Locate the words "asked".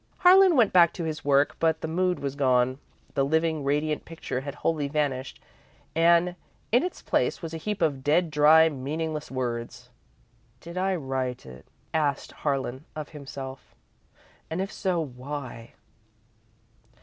11.93-12.31